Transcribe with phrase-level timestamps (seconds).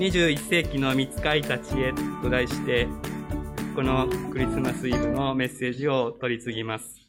[0.00, 1.92] 21世紀の見つかいたちへ
[2.22, 2.88] と題して、
[3.76, 7.02] このクリスマスイブのメッセージを取り次ぎます。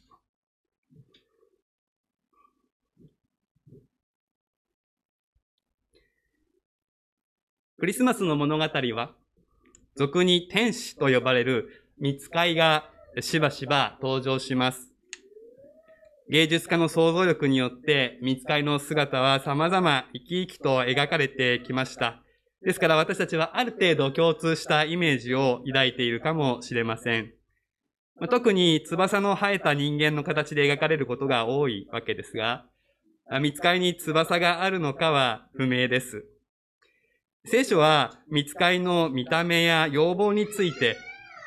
[7.78, 9.14] クリスマスの物語は、
[9.96, 12.90] 俗に天使と呼ばれる見つかいが
[13.22, 14.90] しばしば登場します。
[16.28, 22.21] 芸術家の想像力によって見つかいの姿は様々生き生きと描かれてきました。
[22.64, 27.32] ですから私たちはある程度共通したイメージを抱いているかもしれません。
[28.30, 32.66] 特に翼の生えた人間の形で描かれることが多いわけですが、
[33.40, 36.24] 見つかいに翼があるのかは不明です。
[37.46, 40.96] 聖書は見つかいの見た目や要望について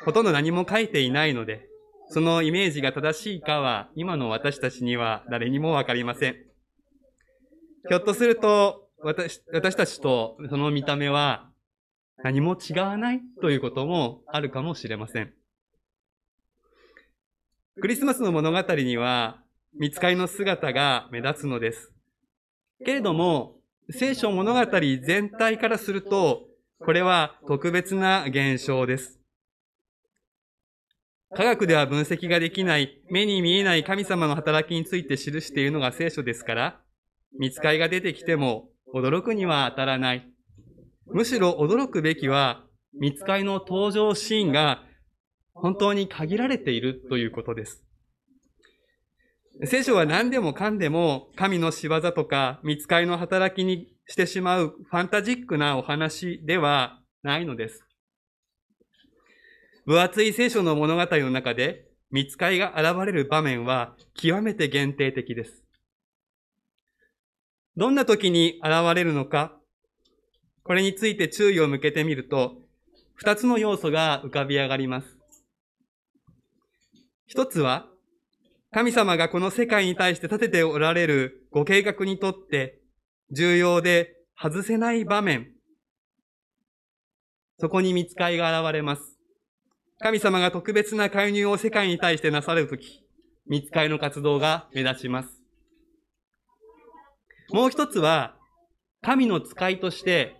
[0.04, 1.70] ほとんど何も書いていないので、
[2.10, 6.36] そのイメージが正しいかは今の私たちには誰にもわかりません。
[7.88, 11.48] ひょっとすると私私たちとその見た目は
[12.23, 15.31] 何も違わないということもあるかもしれません。
[17.79, 19.43] クリスマスの物語には
[19.77, 21.91] 見つかりの姿が目立つのです。
[22.83, 23.57] けれども、
[23.91, 26.48] 聖書物語全体からすると、
[26.79, 29.20] これは特別な現象です。
[31.35, 36.81] 科学では分析ができない目に見えない神様の働きについて記しているのが聖書ですから、
[37.37, 40.26] 見つかりが出てきても驚くには当たらない。
[41.07, 42.63] むしろ驚くべきは、
[42.98, 44.85] 見つかりの登場シーンが
[45.54, 47.84] 本当に限られているということです。
[49.66, 57.84] 聖書は何でもかんでも神の仕業とか見つかりの働きにしてしまうファンタジックなお話ではないのです。
[59.85, 65.66] 分厚い聖書の物語の中で見つかりが現れる場面は極めて限定的です。
[67.78, 69.53] どんな時に現れるのか、
[70.63, 72.53] これについて注意を向けてみると、
[73.16, 75.17] 二つの要素が浮かび上がります。
[77.27, 77.88] 一つは、
[78.72, 82.81] 神様がこの世界に対して立てておられるご計画にとって
[83.31, 85.51] 重要で外せない場面。
[87.59, 89.17] そこに見つかりが現れます。
[90.00, 93.05] 神様が特別な介入を世界に対してなされるとき、
[93.47, 95.44] 見つかりの活動が目立ちます。
[97.50, 98.35] もう一つは、
[99.01, 100.35] 神の使いとして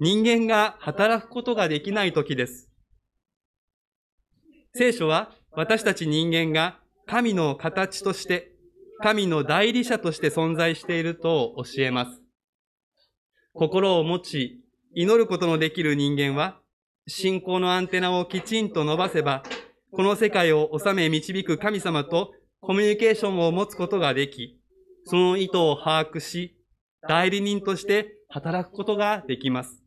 [0.00, 2.68] 人間が働くことができないときです。
[4.74, 8.52] 聖書は私たち人間が神の形として、
[9.00, 12.22] 神の代理者として存在していると教えます。
[13.52, 14.64] 心を持ち、
[14.94, 16.60] 祈ることのできる人間は、
[17.06, 19.42] 信仰のアンテナをきちんと伸ばせば、
[19.92, 24.61] この世界を治め導く神様とコミュニケーションを持つことができ、
[25.04, 26.56] その意図を把握し、
[27.08, 29.82] 代理人として働くことができます。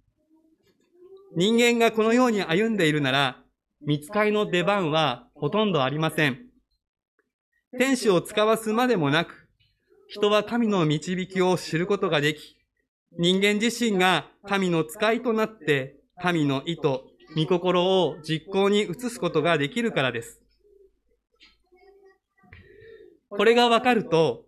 [1.36, 3.44] 人間がこのように歩んでいるなら、
[3.82, 6.46] 見つかりの出番はほとんどありません。
[7.78, 9.48] 天使を使わすまでもなく、
[10.08, 12.58] 人は神の導きを知ることができ、
[13.18, 16.82] 人間自身が神の使いとなって、神の意図、
[17.36, 20.42] 御心を実行に移すことができるからです。
[23.30, 24.46] これがわかると、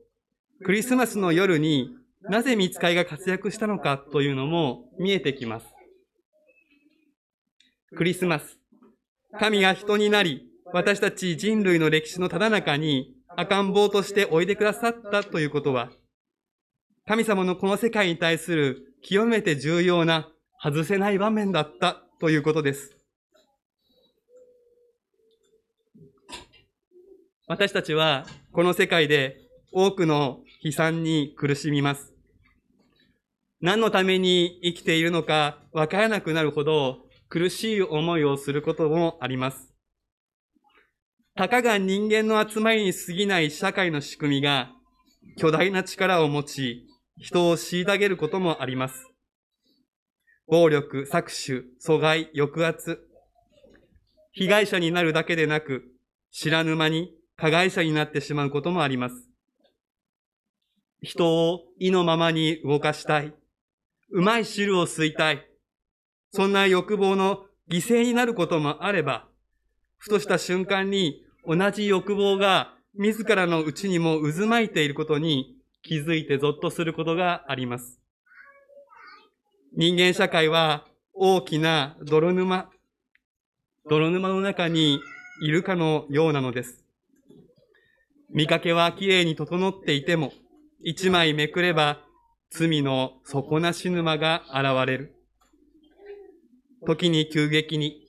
[0.63, 1.91] クリスマスの夜に
[2.21, 5.67] なぜ見つかいが活躍したのかというのも見えてきます。
[7.95, 8.57] クリスマス。
[9.39, 15.89] 神が人になり、私たち人類の歴史のただ中に赤ん坊としておいでくださったということは、
[17.05, 20.27] 神様のこの世界に対する極めて重要な
[20.61, 22.97] 外せない場面だったということです。
[27.47, 29.37] 私たちはこの世界で
[29.71, 32.13] 多くの悲惨に苦しみます。
[33.61, 39.73] 何のために生きているのかわからなくなるほど苦しい思いをすることもあります。
[41.35, 44.71] たかが人間の集まりに過ぎない社会の仕組みが
[45.37, 46.87] 巨大な力を持ち、
[47.17, 49.07] 人を虐げることもあります。
[50.47, 52.99] 暴力、搾取、阻害、抑圧。
[54.31, 55.83] 被害者になるだけでなく、
[56.31, 59.26] 知らぬ間に加害者になってしまうこともあります。
[61.01, 63.33] 人を意のままに動かしたい。
[64.09, 65.47] うまい汁を吸いたい。
[66.31, 69.27] そんな欲望の犠牲になることもあれば、
[69.97, 77.99] ふとした瞬間に同じ欲望が自らのうちにも渦巻いていることに気づいてゾッとすることがあります。
[79.75, 82.69] 人間社会は大きな泥沼、
[83.89, 84.99] 泥沼の中に
[85.41, 86.83] いるかのようなのです。
[88.29, 90.33] 見かけは綺麗に整っていても、
[90.79, 92.01] 一枚めくれば
[92.51, 95.15] 罪の底なし沼が現れる。
[96.85, 98.05] 時に急激に、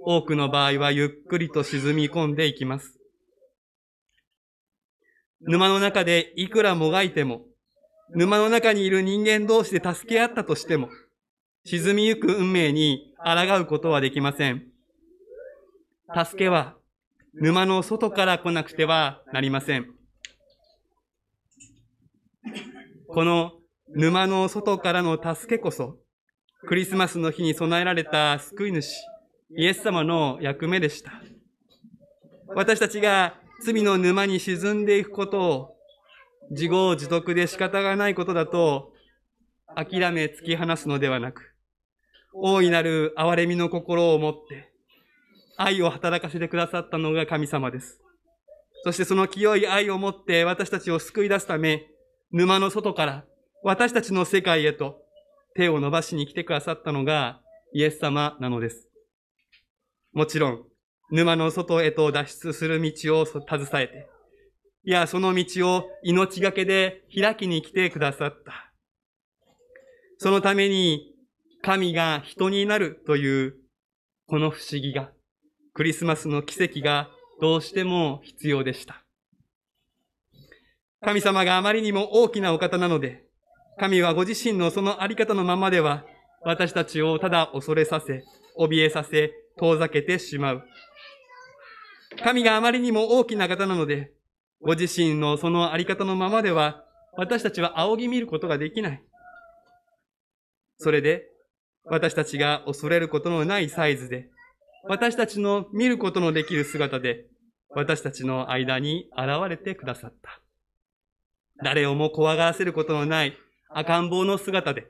[0.00, 2.98] 多くの場合はゆっくりと沈み込んでいきます。
[5.40, 7.42] 沼の中でいくらもがいても、
[8.10, 10.88] 沼の中にいる人間同士で助け合ったとしても、
[11.64, 14.62] 沈みゆく運命に抗うことはできません。
[16.24, 16.76] 助けは
[17.34, 19.97] 沼の外から来なくてはなりません。
[23.18, 23.50] この
[23.88, 25.96] 沼の外からの助けこそ、
[26.68, 28.94] クリスマスの日に備えられた救い主、
[29.56, 31.10] イエス様の役目でした。
[32.54, 33.34] 私たちが
[33.64, 35.76] 罪の沼に沈んでいくことを
[36.50, 38.92] 自業自得で仕方がないことだと
[39.74, 41.56] 諦め突き放すのではなく、
[42.32, 44.72] 大いなる憐れみの心を持って
[45.56, 48.00] 愛を働かせてくださったのが神様です。
[48.84, 51.88] そしてその清い愛を持って私たちを救い出すため、
[52.30, 53.24] 沼の外から
[53.62, 55.00] 私たちの世界へと
[55.54, 57.40] 手を伸ばしに来てくださったのが
[57.72, 58.88] イエス様なのです。
[60.12, 60.64] もちろん、
[61.10, 64.08] 沼の外へと脱出する道を携えて、
[64.84, 68.72] いや、その道を命がけで開きに来てくださった。
[70.18, 71.14] そのために
[71.62, 73.54] 神が人になるという
[74.26, 75.10] この不思議が、
[75.72, 77.08] クリスマスの奇跡が
[77.40, 79.07] どうしても必要でした。
[81.04, 83.24] 神様があまりにも大きなお方なので、
[83.78, 86.04] 神はご自身のそのあり方のままでは、
[86.42, 88.24] 私たちをただ恐れさせ、
[88.58, 90.64] 怯えさせ、遠ざけてしまう。
[92.22, 94.12] 神があまりにも大きな方なので、
[94.60, 96.84] ご自身のそのあり方のままでは、
[97.16, 99.02] 私たちは仰ぎ見ることができない。
[100.78, 101.24] それで、
[101.84, 104.30] 私たちが恐れることのないサイズで、
[104.84, 107.26] 私たちの見ることのできる姿で、
[107.70, 110.40] 私たちの間に現れてくださった。
[111.62, 113.36] 誰をも怖がらせることのない
[113.70, 114.88] 赤ん坊の姿で、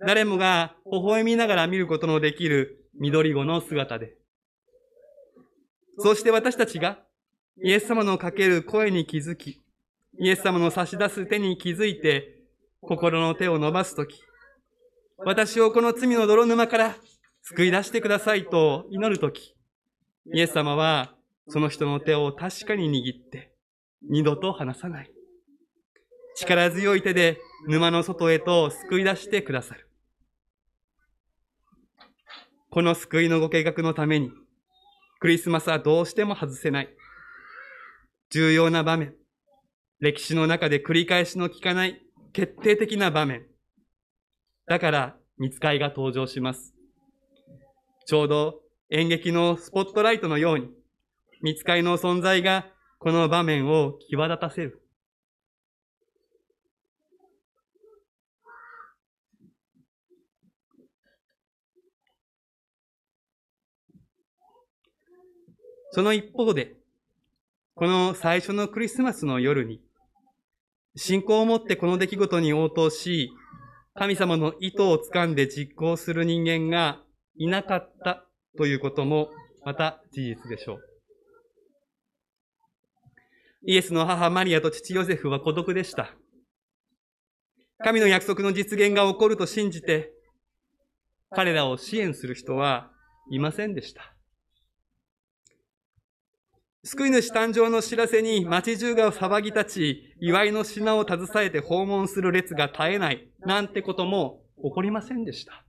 [0.00, 4.14] 誰もが微笑みながら見ることのできる緑子の姿で、
[5.98, 6.98] そして私たちが
[7.62, 9.60] イエス様のかける声に気づき、
[10.20, 12.36] イエス様の差し出す手に気づいて、
[12.80, 14.20] 心の手を伸ばすとき、
[15.18, 16.96] 私をこの罪の泥沼から
[17.42, 19.56] 救い出してくださいと祈るとき、
[20.32, 21.14] イエス様は
[21.48, 23.52] その人の手を確かに握って、
[24.08, 25.10] 二度と離さない。
[26.40, 29.88] 力強い手で沼の外へと救い出してくださる。
[32.70, 34.30] この救いのご計画のために、
[35.18, 36.94] クリスマスはどうしても外せない。
[38.30, 39.14] 重要な場面。
[39.98, 42.00] 歴史の中で繰り返しの効かない
[42.32, 43.44] 決定的な場面。
[44.66, 46.72] だから、見つかいが登場します。
[48.06, 48.60] ちょうど
[48.90, 50.68] 演劇のスポットライトのように、
[51.42, 52.66] 見つかいの存在が
[53.00, 54.87] この場面を際立たせる。
[65.90, 66.76] その一方で、
[67.74, 69.80] この最初のクリスマスの夜に、
[70.96, 73.30] 信仰を持ってこの出来事に応答し、
[73.94, 77.00] 神様の意図を掴んで実行する人間が
[77.36, 78.26] いなかった
[78.56, 79.30] ということも
[79.64, 80.82] また事実でしょう。
[83.66, 86.14] イエスの母マリアと父ヨゼフは孤独でした。
[87.78, 90.12] 神の約束の実現が起こると信じて、
[91.30, 92.90] 彼らを支援する人は
[93.30, 94.17] いませんでした。
[96.84, 105.64] 救い主誕生の知らせに街中が騒ぎ立ち、祝いの品を携えて訪問する列が絶えない、なんてことも起こりませんでした。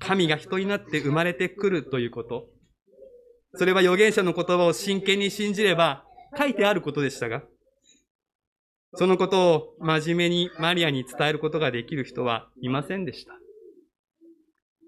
[0.00, 2.48] 神が人になって生まれてくるということ。
[3.54, 6.04] それは預言者の言葉を真剣に信じれば
[6.36, 7.42] 書いてあることでしたが、
[8.94, 13.32] そのことを真面目にマリアに伝えることができる人はいませんでした。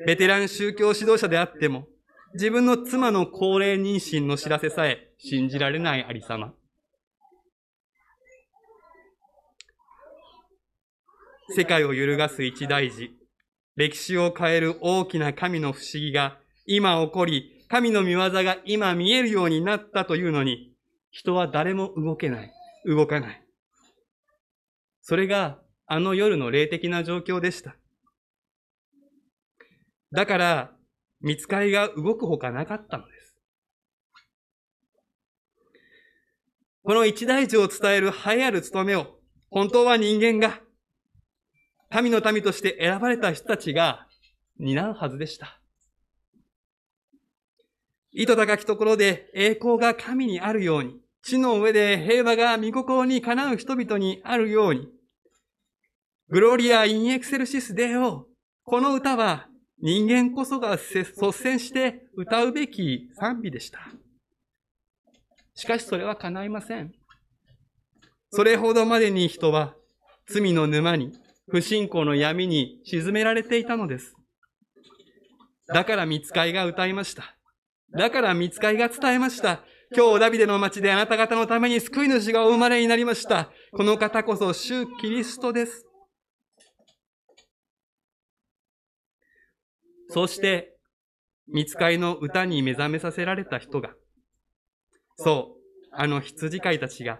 [0.07, 1.87] ベテラン宗教指導者であっても、
[2.35, 6.53] 自分の妻の高齢妊娠の知らせさえ信じられないありさま。
[11.51, 13.13] 世界を揺るがす一大事、
[13.77, 20.73] 歴史を変える大きな神の不思議が今起こり、神の見業が今見えるようになったというのに、
[21.13, 22.53] 人は誰も動けない、
[22.85, 23.45] 動かない。
[25.03, 27.77] それがあの夜の霊的な状況でした。
[30.11, 30.75] だから、
[31.25, 33.39] 見つかりが動くほかなかったのです。
[36.83, 39.07] この一大事を伝える栄えある務めを、
[39.49, 40.61] 本当は人間が、
[41.89, 44.07] 神の民として選ばれた人たちが
[44.59, 45.59] 担うはずでした。
[48.13, 54.89] 意図高きところで栄光が神にあるように、地の上で平和が御心にかなう人々にあるように、
[56.29, 58.27] グロリア・イン・エクセルシス・デオ。
[58.65, 59.49] この歌は
[59.87, 63.81] 人間こそが率先して歌うべき賛美でした。
[65.55, 66.95] しかしそれは叶いません。
[68.31, 69.75] それほどまでに人は
[70.27, 71.13] 罪の沼に、
[71.51, 74.15] 不信仰の闇に沈められていたのです。
[75.67, 77.37] だから見つかいが歌いました。
[77.93, 79.65] だから見つかいが伝えました。
[79.95, 83.51] 今日ダビデの町であなた方のために救い主がお生まれになりました。
[83.73, 85.85] この方こそ主キリストです。
[90.15, 90.77] そして、
[91.49, 93.91] 見つかいの歌に目覚めさせられた人が、
[95.17, 97.19] そう、あの羊飼いたちが、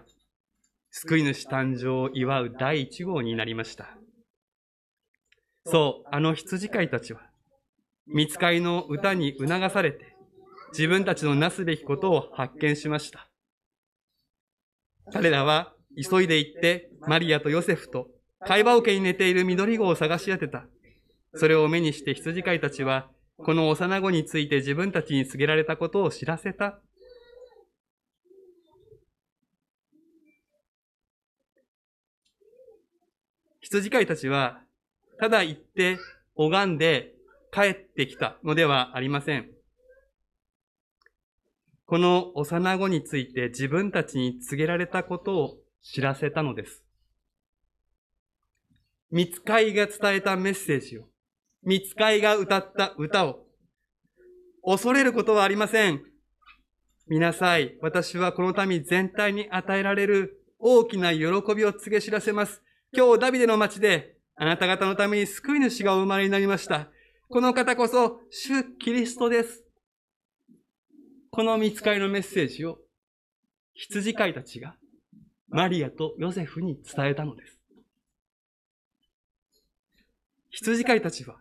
[0.91, 3.97] 救い主誕生を祝う第一号になりました。
[5.65, 7.19] そう、あの羊飼いたちは、
[8.07, 10.15] 見つかいの歌に促されて、
[10.71, 13.27] 自分たちのなすべきことを発見しました。
[15.11, 18.07] 彼らは急いで行ってマリアとヨセフと
[18.39, 20.65] 会話桶に寝ている緑子を探し当てた。
[21.35, 26.79] それを目にして羊飼いたちは、この幼子について自分たちに告げられたことを知らせた。
[33.61, 34.61] 羊飼いたちは、
[35.19, 35.97] ただ行って
[36.35, 37.13] 拝んで
[37.51, 39.49] 帰ってきたのではありません。
[41.85, 46.83] この幼子について自分たちに告げられたことを知らせたのです。
[49.11, 51.07] 見つかいが伝えたメッセージを、
[51.65, 53.45] 見つかいが歌った歌を、
[54.63, 56.01] 恐れることはありません。
[57.07, 57.77] 見なさい。
[57.81, 61.19] 私はこの民全体に与えられる大きな喜
[61.55, 62.61] びを告げ知らせます。
[62.95, 66.89] 今日ダビデの町であなた方のために救い主がお生まれになりました。
[67.29, 69.63] この方こそ主キリストです。
[71.31, 72.77] この見つかりのメッセージを
[73.73, 74.75] 羊飼いたちが
[75.49, 77.59] マリアとヨセフに伝えたのです。
[80.49, 81.37] 羊飼いたちは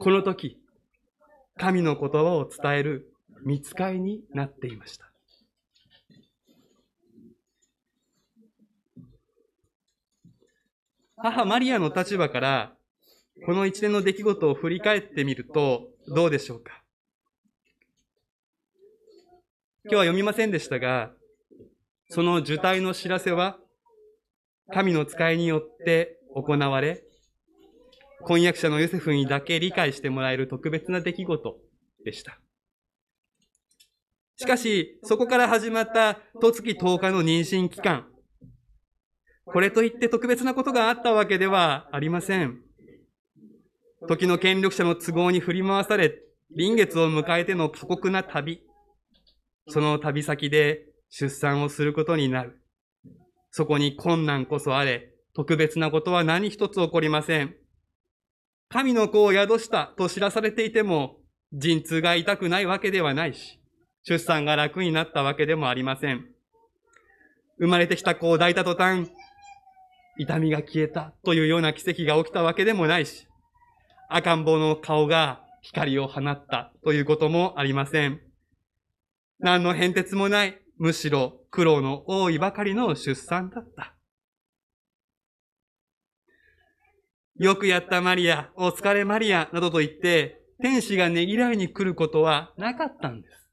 [0.00, 0.56] この時
[1.56, 3.12] 神の言葉を伝える
[3.44, 5.10] 見つかりになっていました。
[11.16, 12.72] 母マリアの立場から、
[13.44, 16.80] この一連の出来事を振り返ってみると、どうでしょうか？
[19.84, 21.10] 今日は読みませんでしたが、
[22.08, 23.58] その受胎の知らせは、
[24.72, 27.02] 神の使いによって行われ、
[28.22, 31.56] 婚約者のヨセフにだけ理解してもらえる特別な出来事
[32.04, 32.38] でした。
[34.36, 38.06] しかし、そこから始まった十月10日の妊娠期間、
[39.44, 42.60] これといって特別なことがあったわけではありません。
[44.06, 46.14] 時の権力者の都合に振り回され、
[46.54, 48.62] 臨月を迎えての過酷な旅。
[49.68, 52.60] その旅先で出産をすることになる。
[53.50, 57.56] そこに困難こそあれ、特別なことは何一つ起こりません。
[58.70, 61.16] 神の子を宿したと知らされていても、
[61.52, 63.58] 陣痛が痛くないわけではないし、
[64.02, 66.26] 出産が楽になったわけでもありません。
[67.58, 69.10] 生まれてきた子を抱いた途端、
[70.18, 73.26] 痛みが消えたというような奇跡が起きたわけでもないし、
[74.10, 78.20] 赤ん坊の顔が光を放ったということもありません。
[79.38, 83.97] 何の変哲もない、むしろ苦労の多いばかりの出産だった。
[87.38, 93.48] よくやったマリア、お疲れマリア、などと言って、天使がねぎらいに来ることはなかったんです。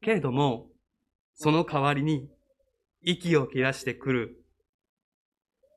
[0.00, 0.68] けれども、
[1.34, 2.28] その代わりに、
[3.02, 4.44] 息を切らしてくる、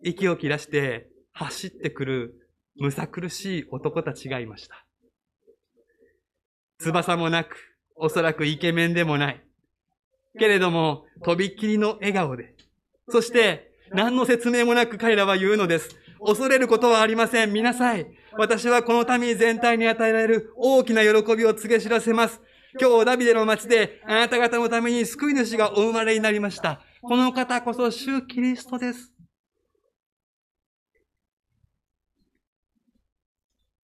[0.04, 4.86] 息を切らして走ってくる、むさ苦しい男たちがいました。
[6.78, 7.56] 翼もなく、
[7.96, 9.44] おそらくイケメンでもない。
[10.38, 12.54] けれども、とびっきりの笑顔で。
[13.10, 15.90] そして、何の説明もなく彼らは言うのです。
[16.26, 17.52] 恐れることはありません。
[17.52, 18.08] 見なさい。
[18.38, 22.40] 私はこの民全体に与えられる大きな喜びを告げ知らせます。
[22.80, 26.82] 今日ダビデの町であなた方のために救い主がお生まれになりました。
[27.02, 29.14] この方こそ主キリストです。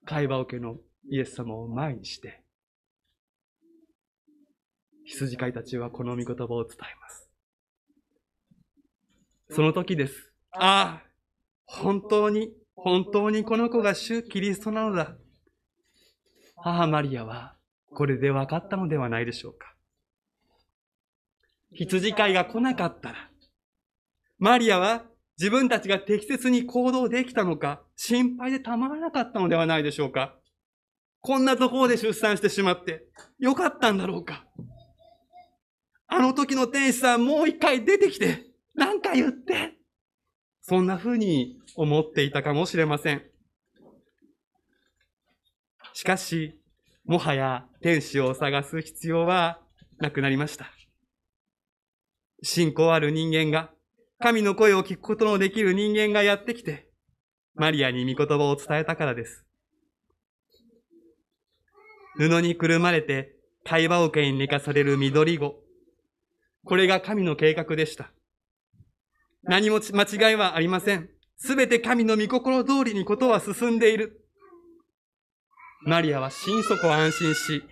[0.05, 0.77] 会話受けの
[1.11, 2.45] イエス様を前にして、
[5.05, 7.26] 羊飼いたちはこの御言葉を伝えます。
[9.51, 10.33] その時です。
[10.53, 11.07] ああ、
[11.67, 15.17] 本当に、本当にこの子が主キリストなのだ。
[16.57, 17.57] 母マリアは
[17.91, 19.75] これで分かったのではないでしょうか。
[21.73, 23.31] 羊飼いが来なかったら、
[24.39, 25.05] マリアは
[25.39, 30.35] 自分たちが適切に行動できたのか、心配でたまらなかったのではないでしょうか。
[31.21, 33.07] こんなところで出産してしまって、
[33.39, 34.47] よかったんだろうか。
[36.07, 39.75] あの時の天使さんもう一回出てきて、なんか言って
[40.61, 43.23] そんな風に思っていたかもしれません。
[45.93, 46.61] しかし、
[47.05, 49.61] もはや天使を探す必要は
[49.99, 50.67] なくなりました。
[52.43, 53.71] 信仰ある人間が、
[54.19, 56.91] 神の声を聞くことのできる人間がやってきて、
[57.55, 59.47] マリアに御言葉を伝えたからです。
[62.17, 65.63] 布にくるまれて会話桶に寝かされる緑子。
[66.65, 68.11] これが神の計画でした。
[69.43, 71.09] 何も間違いはありません。
[71.37, 74.27] すべて神の御心通りにことは進んでいる。
[75.83, 77.63] マリアは心底安心し、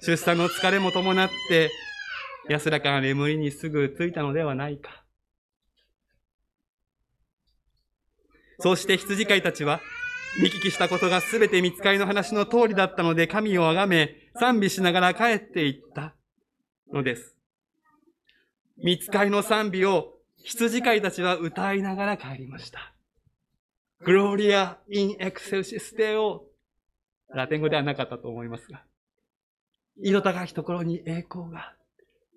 [0.00, 1.70] 出産の疲れも伴って、
[2.48, 5.04] 安らかな眠りにすぐついたのではないか。
[8.60, 9.80] そうして羊飼いたちは、
[10.40, 16.14] 見聞きしたことがすべて見つかりの話の通りだったので神をあがめ、賛美しながら帰っていった
[16.92, 17.36] のです。
[18.76, 20.15] 見つかりの賛美を
[20.46, 22.94] 羊飼いたちは歌いながら帰りました。
[24.04, 26.44] グローリア・イン・エクセルシステオ。
[27.34, 28.84] ラテン語ではなかったと思いますが。
[29.96, 31.74] 色高きところに栄光が、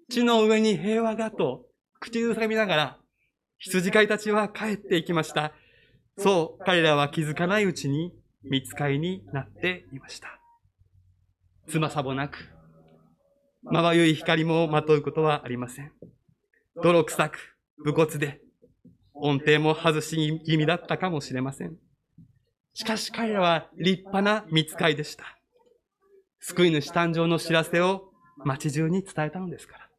[0.09, 1.67] 地の上に平和がと
[1.99, 2.97] 口ずさみながら、
[3.59, 5.53] 羊飼いたちは帰っていきました。
[6.17, 8.11] そう、彼らは気づかないうちに
[8.41, 10.39] 見つかりになっていました。
[11.67, 12.39] つまさぼなく、
[13.61, 15.91] まばゆい光もまとうことはありません。
[16.81, 18.41] 泥臭く、武骨で、
[19.13, 21.77] 音程も外し気味だったかもしれません。
[22.73, 25.37] しかし彼らは立派な見つかりでした。
[26.39, 29.89] 救い主誕生の知らせを街中に伝えたのですから。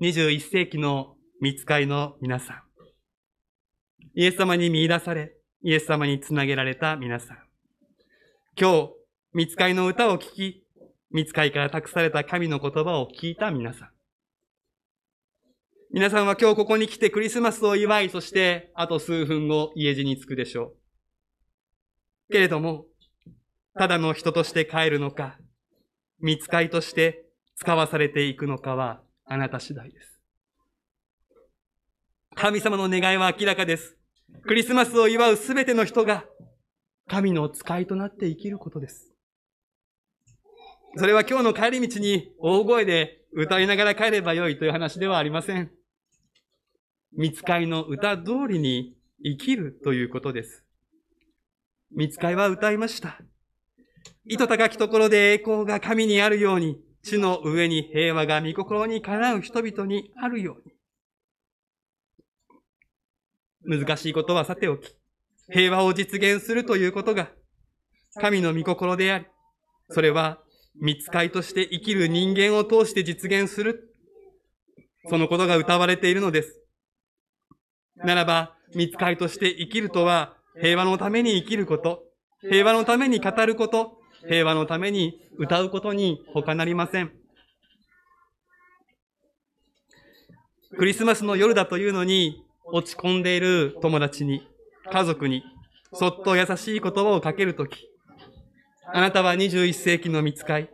[0.00, 2.62] 21世紀の見つかりの皆さん。
[4.14, 7.38] イエス様に見出され、イエス様につなげられた皆さん。
[8.58, 8.92] 今日、
[9.32, 10.64] 見つかりの歌を聴き、
[11.12, 13.88] 見つかりから託された神の言葉を聞いた皆さん。
[15.92, 20.74] 皆さんは今日ここに来てクリスマスを祝い、そしてあと数分後家路に着くでしょ
[22.28, 22.32] う。
[22.32, 22.86] けれども、
[23.76, 25.36] ただの人として帰るのか、
[26.20, 27.24] 見つかりとして
[27.56, 30.20] 使わされていくのかはあなた次第です。
[32.36, 33.96] 神様の願いは明らかです。
[34.46, 36.24] クリスマスを祝うすべての人が
[37.08, 39.09] 神の使いとなって生きることです。
[40.96, 45.70] それは今日の帰り道に大声で歌いながら帰ればよいという話ではありません。
[47.12, 50.64] 見つかりの歌通りに生きるということです。
[51.92, 53.20] 見つかりは歌いました。
[54.24, 60.56] 糸高きところで栄光が神にあるように、地の上に平和が御心にかなう人々にあるよ
[63.64, 63.78] うに。
[63.78, 64.94] 難しいことはさておき、
[65.50, 67.30] 平和を実現するということが、
[68.20, 69.26] 神の御心であり、
[69.88, 70.42] それは、
[70.74, 73.94] 見つかいとして生きる人間を通して実現する。
[75.08, 76.60] そのことが歌われているのです。
[77.96, 82.04] ならば、見つかいとして生きるとは、平和のために生きること、
[82.40, 87.12] 平和のために語ること、平和のために歌うことに他なりません。
[90.76, 94.46] クリスマスの夜だというのに落ち込んでいる友達に、
[94.90, 95.42] 家族に、
[95.92, 97.89] そっと優しい言葉をかけるとき、
[98.92, 100.68] あなたは21世紀の見つかい。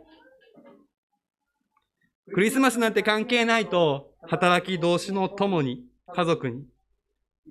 [2.33, 6.65] クリスマスなんて関係ないと、働き同士の友に、家族に、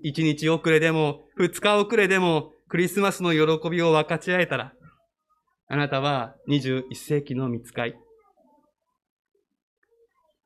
[0.03, 4.73] 一日遅れでも、二日遅れでも、クリスマスの喜びを分かち合えたら、
[5.69, 7.97] あなたは21世紀の見つかい。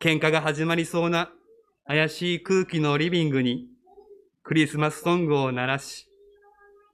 [0.00, 1.30] 喧嘩が始まりそうな
[1.86, 3.66] 怪しい空気のリビングに
[4.42, 6.08] クリスマスソングを鳴らし、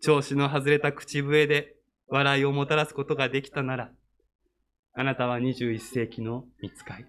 [0.01, 1.76] 調子の外れた口笛で
[2.09, 3.91] 笑いをもたらすことができたなら、
[4.95, 7.07] あなたは21世紀の見つかい。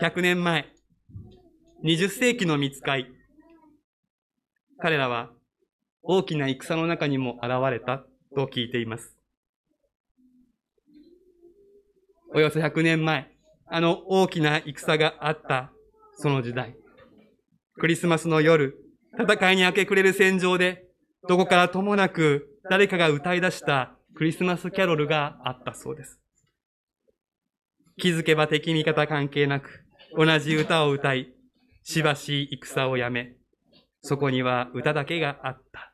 [0.00, 0.66] 100年前、
[1.84, 3.06] 20世紀の見つかい。
[4.78, 5.30] 彼らは
[6.02, 9.16] 大きな戦の中にも現れたと聞いています。
[12.34, 13.30] およそ100年前、
[13.66, 15.72] あの大きな戦があった
[16.16, 16.76] その時代。
[17.76, 18.78] クリスマスの夜、
[19.18, 20.84] 戦いに明け暮れる戦場で、
[21.28, 26.20] どこからともなく誰かが歌い出したクリスマスキャロルがあったそうです。
[27.96, 29.84] 気づけば敵味方関係なく、
[30.16, 31.32] 同じ歌を歌い、
[31.82, 33.34] しばし戦をやめ、
[34.02, 35.92] そこには歌だけがあった。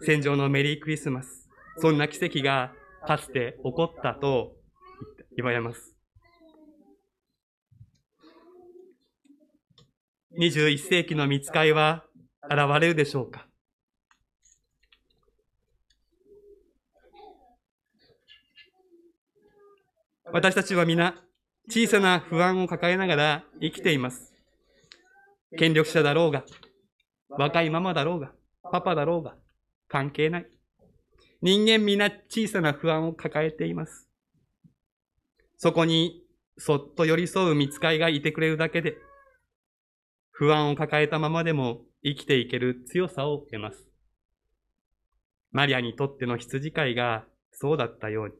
[0.00, 1.48] 戦場のメリークリスマス。
[1.78, 2.72] そんな奇跡が
[3.06, 4.56] かつて起こったと
[5.36, 5.91] 言われます。
[10.38, 12.04] 21世紀の見つかいは
[12.44, 13.46] 現れるでしょうか？
[20.32, 21.14] 私たちは皆、
[21.68, 24.32] 小さな不安を抱えながら生きています。
[25.58, 26.44] 権力者だろうが、
[27.28, 29.36] 若いママだろうが、パパだろうが、
[29.88, 30.46] 関係ない。
[31.42, 34.08] 人間皆小さな不安を抱えています。
[35.58, 36.22] そこに
[36.56, 38.96] そっと寄り添う見つかいがいてくれるだけで、
[40.32, 43.86] 不安を抱えたままでも生きていける強さを得ます。
[45.52, 48.34] マリアにとっての羊飼いがそうだったように。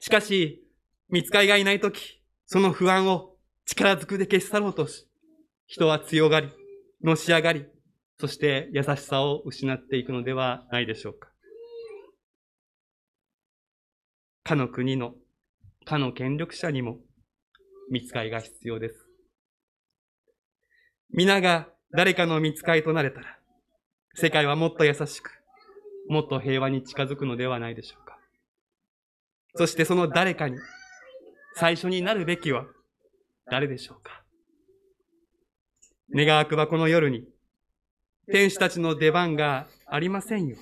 [0.00, 0.64] しかし、
[1.08, 5.06] 見つかいがいないとき、その不安を力ずくで消し去ろうとし、
[5.66, 6.48] 人は強がり、
[7.02, 7.66] のし上がり、
[8.18, 11.28] そして優しさを失っていくのではないでしょうか。
[14.44, 15.14] かの国の、
[15.84, 16.98] かの権力者にも、
[17.90, 19.03] 見つかいが必要です。
[21.16, 23.38] 皆が誰かの見つかいとなれたら、
[24.16, 25.30] 世界はもっと優しく、
[26.08, 28.18] もっと平和に近づくのではないでしょうか。
[29.54, 30.58] そしてその誰かに、
[31.54, 32.66] 最初になるべきは
[33.48, 34.24] 誰でしょうか。
[36.12, 37.28] 願わくばこの夜に、
[38.32, 40.56] 天使たちの出番がありませんよ。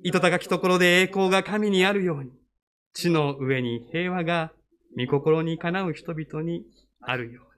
[0.00, 2.32] 糸高きところで栄光が神にあるように、
[2.92, 4.52] 地の上に平和が
[4.98, 6.66] 御心にかなう人々に
[7.06, 7.53] あるように。